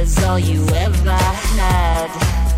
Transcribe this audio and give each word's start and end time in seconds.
is 0.00 0.24
all 0.24 0.38
you 0.38 0.62
ever 0.76 1.10
had. 1.10 2.50